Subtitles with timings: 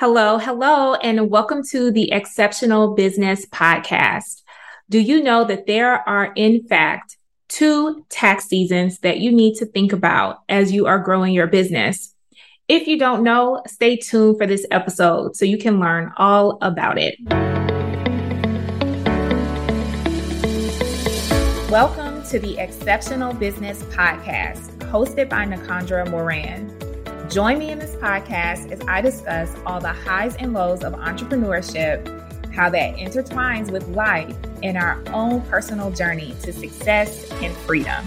[0.00, 4.42] Hello, hello, and welcome to the Exceptional Business Podcast.
[4.88, 7.16] Do you know that there are, in fact,
[7.48, 12.14] two tax seasons that you need to think about as you are growing your business?
[12.68, 16.96] If you don't know, stay tuned for this episode so you can learn all about
[16.96, 17.16] it.
[21.72, 26.87] Welcome to the Exceptional Business Podcast, hosted by Nakandra Moran.
[27.30, 32.06] Join me in this podcast as I discuss all the highs and lows of entrepreneurship,
[32.54, 38.02] how that intertwines with life, and our own personal journey to success and freedom.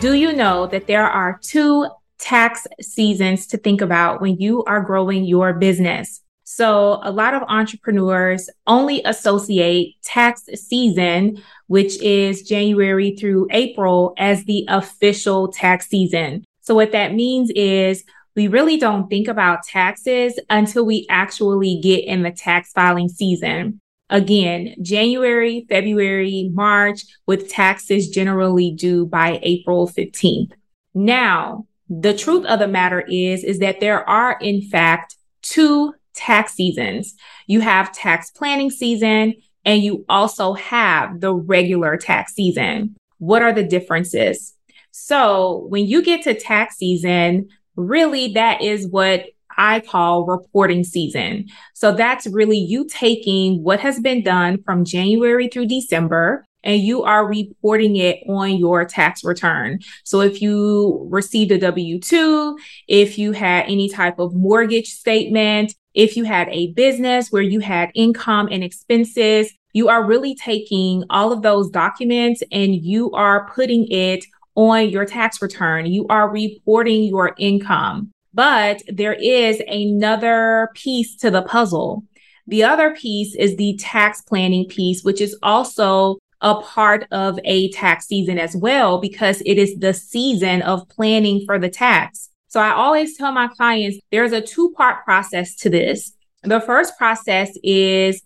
[0.00, 1.88] Do you know that there are two
[2.18, 6.20] tax seasons to think about when you are growing your business?
[6.54, 14.44] So a lot of entrepreneurs only associate tax season, which is January through April, as
[14.44, 16.44] the official tax season.
[16.60, 18.04] So what that means is
[18.36, 23.80] we really don't think about taxes until we actually get in the tax filing season.
[24.10, 30.52] Again, January, February, March, with taxes generally due by April 15th.
[30.92, 36.54] Now, the truth of the matter is, is that there are in fact two tax
[36.54, 37.14] seasons.
[37.46, 42.96] You have tax planning season and you also have the regular tax season.
[43.18, 44.54] What are the differences?
[44.90, 51.48] So when you get to tax season, really that is what I call reporting season.
[51.74, 57.02] So that's really you taking what has been done from January through December and you
[57.02, 59.80] are reporting it on your tax return.
[60.04, 65.74] So if you received a W 2, if you had any type of mortgage statement,
[65.94, 71.04] if you had a business where you had income and expenses, you are really taking
[71.10, 75.86] all of those documents and you are putting it on your tax return.
[75.86, 78.10] You are reporting your income.
[78.34, 82.04] But there is another piece to the puzzle.
[82.46, 87.70] The other piece is the tax planning piece, which is also a part of a
[87.70, 92.30] tax season as well, because it is the season of planning for the tax.
[92.52, 96.12] So I always tell my clients there's a two part process to this.
[96.42, 98.20] The first process is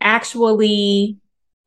[0.00, 1.16] actually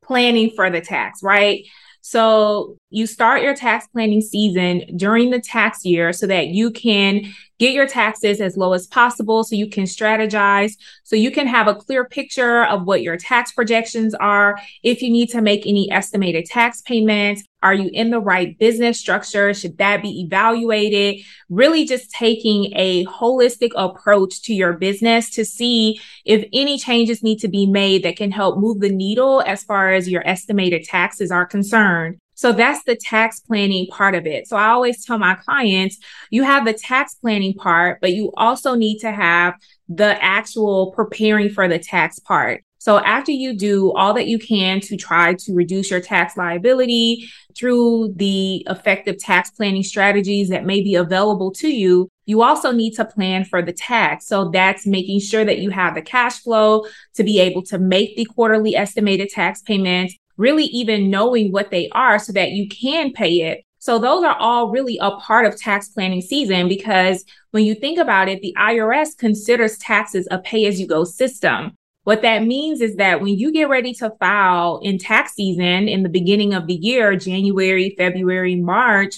[0.04, 1.64] planning for the tax, right?
[2.02, 7.32] So you start your tax planning season during the tax year so that you can
[7.58, 10.72] get your taxes as low as possible so you can strategize,
[11.04, 14.58] so you can have a clear picture of what your tax projections are.
[14.82, 18.98] If you need to make any estimated tax payments, are you in the right business
[18.98, 19.54] structure?
[19.54, 21.24] Should that be evaluated?
[21.48, 27.38] Really just taking a holistic approach to your business to see if any changes need
[27.38, 31.30] to be made that can help move the needle as far as your estimated taxes
[31.30, 32.18] are concerned.
[32.42, 34.48] So that's the tax planning part of it.
[34.48, 35.98] So I always tell my clients,
[36.32, 39.54] you have the tax planning part, but you also need to have
[39.88, 42.64] the actual preparing for the tax part.
[42.78, 47.30] So after you do all that you can to try to reduce your tax liability
[47.56, 52.94] through the effective tax planning strategies that may be available to you, you also need
[52.94, 54.26] to plan for the tax.
[54.26, 58.16] So that's making sure that you have the cash flow to be able to make
[58.16, 63.12] the quarterly estimated tax payments, really even knowing what they are so that you can
[63.12, 63.64] pay it.
[63.78, 67.98] So those are all really a part of tax planning season because when you think
[67.98, 71.72] about it, the IRS considers taxes a pay as you go system.
[72.04, 76.02] What that means is that when you get ready to file in tax season in
[76.02, 79.14] the beginning of the year, January, February, March,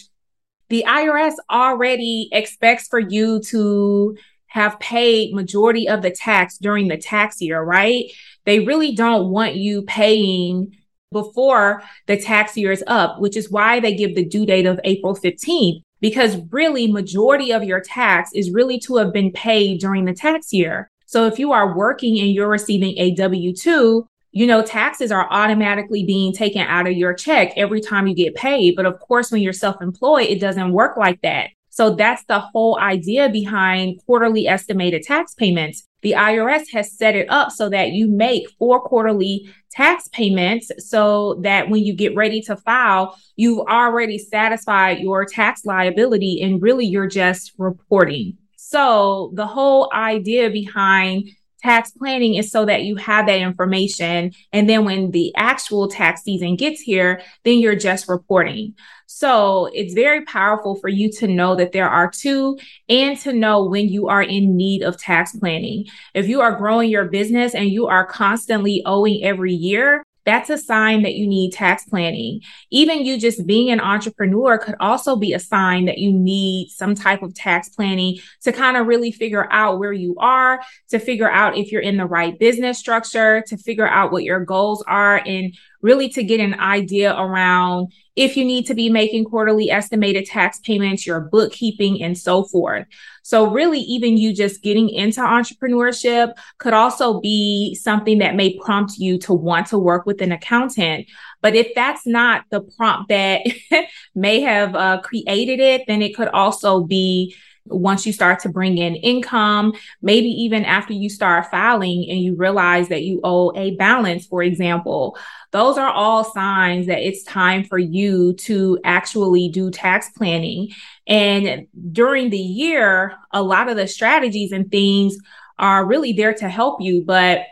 [0.69, 6.97] the IRS already expects for you to have paid majority of the tax during the
[6.97, 8.05] tax year, right?
[8.45, 10.77] They really don't want you paying
[11.15, 14.79] before the tax year is up, which is why they give the due date of
[14.85, 20.05] April 15th because really majority of your tax is really to have been paid during
[20.05, 20.91] the tax year.
[21.07, 25.27] So if you are working and you're receiving a W 2, you know, taxes are
[25.31, 28.77] automatically being taken out of your check every time you get paid.
[28.77, 31.49] But of course, when you're self employed, it doesn't work like that.
[31.71, 35.89] So that's the whole idea behind quarterly estimated tax payments.
[36.05, 41.41] The IRS has set it up so that you make four quarterly tax payments so
[41.43, 46.85] that when you get ready to file, you've already satisfied your tax liability and really
[46.85, 48.37] you're just reporting.
[48.57, 51.31] So the whole idea behind
[51.65, 54.33] tax planning is so that you have that information.
[54.53, 58.75] And then when the actual tax season gets here, then you're just reporting.
[59.07, 62.59] So it's very powerful for you to know that there are two
[62.89, 65.87] and to know when you are in need of tax planning.
[66.13, 70.59] If you are growing your business and you are constantly owing every year, that's a
[70.59, 72.41] sign that you need tax planning.
[72.71, 76.95] Even you just being an entrepreneur could also be a sign that you need some
[76.95, 81.31] type of tax planning to kind of really figure out where you are, to figure
[81.31, 85.17] out if you're in the right business structure, to figure out what your goals are,
[85.27, 85.55] and
[85.85, 90.59] really to get an idea around if you need to be making quarterly estimated tax
[90.61, 92.87] payments, your bookkeeping, and so forth.
[93.23, 98.97] So, really, even you just getting into entrepreneurship could also be something that may prompt
[98.97, 101.07] you to want to work with an accountant.
[101.43, 103.43] But if that's not the prompt that
[104.15, 108.79] may have uh, created it, then it could also be once you start to bring
[108.79, 109.73] in income,
[110.03, 114.43] maybe even after you start filing and you realize that you owe a balance, for
[114.43, 115.17] example,
[115.51, 120.71] those are all signs that it's time for you to actually do tax planning.
[121.07, 125.17] And during the year, a lot of the strategies and things
[125.59, 127.03] are really there to help you.
[127.03, 127.43] But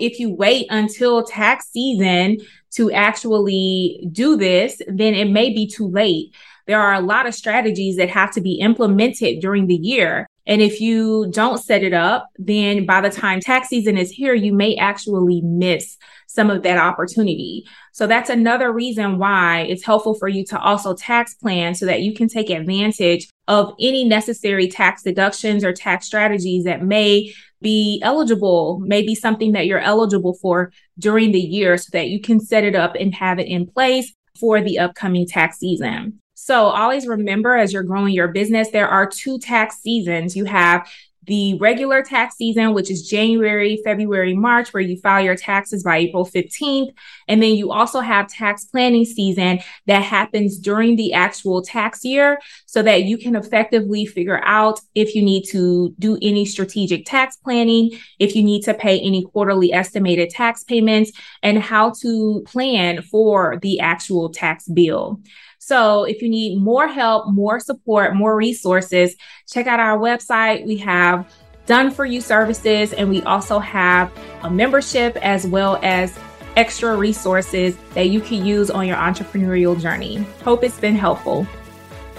[0.00, 2.38] if you wait until tax season
[2.72, 6.34] to actually do this, then it may be too late
[6.68, 10.28] there are a lot of strategies that have to be implemented during the year.
[10.48, 14.32] And if you don't set it up, then by the time tax season is here,
[14.32, 17.64] you may actually miss some of that opportunity.
[17.92, 22.00] So that's another reason why it's helpful for you to also tax plan so that
[22.00, 28.00] you can take advantage of any necessary tax deductions or tax strategies that may be
[28.02, 32.64] eligible, maybe something that you're eligible for during the year so that you can set
[32.64, 36.20] it up and have it in place for the upcoming tax season.
[36.48, 40.34] So always remember as you're growing your business, there are two tax seasons.
[40.34, 40.90] You have
[41.26, 45.98] the regular tax season, which is January, February, March, where you file your taxes by
[45.98, 46.94] April 15th.
[47.28, 52.38] And then you also have tax planning season that happens during the actual tax year
[52.64, 57.36] so that you can effectively figure out if you need to do any strategic tax
[57.36, 61.12] planning, if you need to pay any quarterly estimated tax payments,
[61.42, 65.20] and how to plan for the actual tax bill.
[65.58, 69.16] So if you need more help, more support, more resources,
[69.48, 70.66] check out our website.
[70.66, 71.32] We have
[71.66, 74.10] done for you services, and we also have
[74.42, 76.18] a membership as well as
[76.56, 80.16] extra resources that you can use on your entrepreneurial journey.
[80.42, 81.44] Hope it's been helpful.